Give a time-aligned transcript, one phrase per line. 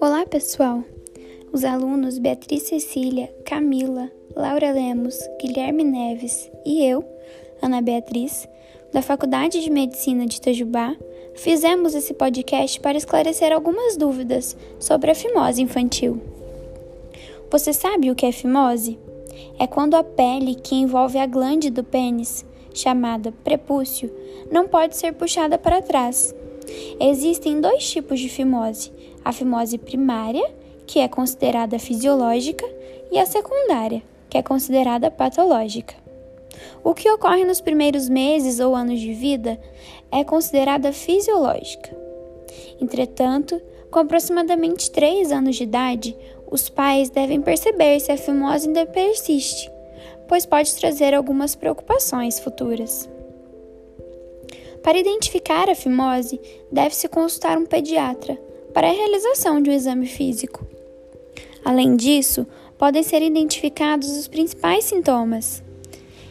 [0.00, 0.82] Olá, pessoal!
[1.52, 7.04] Os alunos Beatriz Cecília, Camila, Laura Lemos, Guilherme Neves e eu,
[7.60, 8.48] Ana Beatriz,
[8.92, 10.96] da Faculdade de Medicina de Itajubá,
[11.34, 16.20] fizemos esse podcast para esclarecer algumas dúvidas sobre a fimose infantil.
[17.50, 18.98] Você sabe o que é fimose?
[19.58, 22.44] É quando a pele que envolve a glande do pênis,
[22.78, 24.12] chamada prepúcio,
[24.50, 26.34] não pode ser puxada para trás.
[27.00, 28.92] Existem dois tipos de fimose:
[29.24, 30.48] a fimose primária,
[30.86, 32.66] que é considerada fisiológica,
[33.10, 35.94] e a secundária, que é considerada patológica.
[36.82, 39.58] O que ocorre nos primeiros meses ou anos de vida
[40.10, 41.96] é considerada fisiológica.
[42.80, 46.16] Entretanto, com aproximadamente 3 anos de idade,
[46.50, 49.70] os pais devem perceber se a fimose ainda persiste,
[50.28, 53.08] pois pode trazer algumas preocupações futuras.
[54.82, 58.38] Para identificar a fimose, deve-se consultar um pediatra,
[58.72, 60.66] para a realização de um exame físico.
[61.64, 62.46] Além disso,
[62.78, 65.62] podem ser identificados os principais sintomas: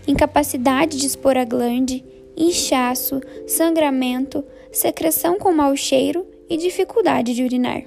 [0.07, 2.05] incapacidade de expor a glande,
[2.37, 7.83] inchaço, sangramento, secreção com mau cheiro e dificuldade de urinar.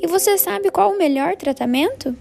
[0.00, 2.16] E você sabe qual o melhor tratamento?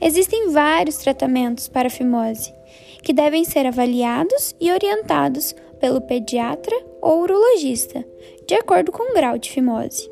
[0.00, 2.52] Existem vários tratamentos para a fimose,
[3.02, 8.04] que devem ser avaliados e orientados pelo pediatra ou urologista,
[8.46, 10.10] de acordo com o grau de fimose.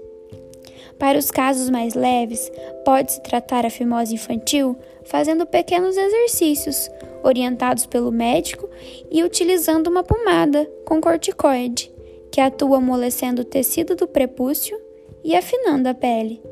[0.98, 2.50] Para os casos mais leves,
[2.84, 6.90] pode-se tratar a fimose infantil fazendo pequenos exercícios,
[7.22, 8.68] orientados pelo médico
[9.10, 11.92] e utilizando uma pomada com corticoide,
[12.30, 14.78] que atua amolecendo o tecido do prepúcio
[15.22, 16.42] e afinando a pele,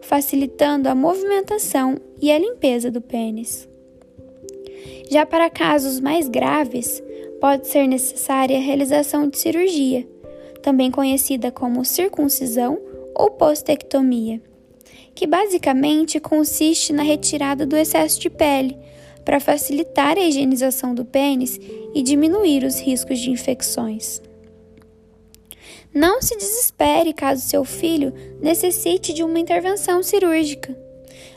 [0.00, 3.68] facilitando a movimentação e a limpeza do pênis.
[5.10, 7.02] Já para casos mais graves,
[7.40, 10.06] pode ser necessária a realização de cirurgia,
[10.62, 12.78] também conhecida como circuncisão
[13.14, 14.40] ou postectomia,
[15.14, 18.78] que basicamente consiste na retirada do excesso de pele
[19.24, 21.58] para facilitar a higienização do pênis
[21.94, 24.22] e diminuir os riscos de infecções.
[25.92, 30.76] Não se desespere caso seu filho necessite de uma intervenção cirúrgica.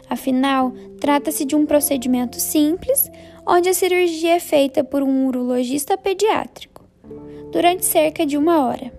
[0.10, 3.10] Afinal, trata-se de um procedimento simples,
[3.48, 6.86] onde a cirurgia é feita por um urologista pediátrico,
[7.52, 8.94] durante cerca de uma hora.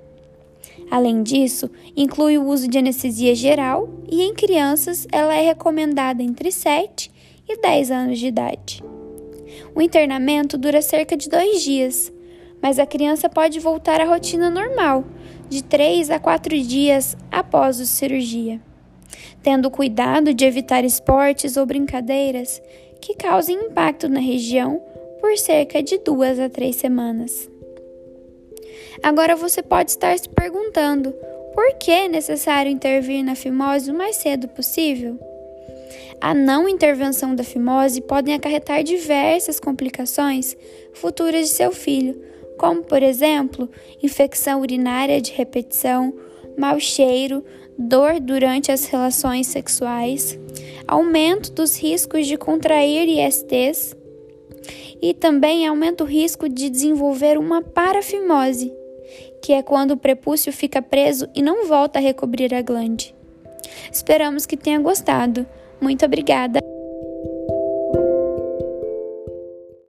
[0.90, 6.50] Além disso, inclui o uso de anestesia geral e em crianças ela é recomendada entre
[6.50, 7.10] 7
[7.48, 8.82] e 10 anos de idade.
[9.74, 12.12] O internamento dura cerca de dois dias,
[12.64, 15.04] mas a criança pode voltar à rotina normal,
[15.50, 18.58] de 3 a 4 dias após a cirurgia,
[19.42, 22.62] tendo cuidado de evitar esportes ou brincadeiras
[23.02, 24.80] que causem impacto na região
[25.20, 27.50] por cerca de 2 a 3 semanas.
[29.02, 31.12] Agora você pode estar se perguntando:
[31.52, 35.18] por que é necessário intervir na fimose o mais cedo possível?
[36.18, 40.56] A não intervenção da fimose pode acarretar diversas complicações
[40.94, 43.68] futuras de seu filho, como, por exemplo,
[44.02, 46.14] infecção urinária de repetição,
[46.56, 47.44] mau cheiro,
[47.78, 50.38] dor durante as relações sexuais,
[50.86, 53.96] aumento dos riscos de contrair ISTs
[55.02, 58.72] e também aumenta o risco de desenvolver uma parafimose
[59.44, 63.14] que é quando o prepúcio fica preso e não volta a recobrir a glande.
[63.92, 65.46] Esperamos que tenha gostado.
[65.78, 66.73] Muito obrigada!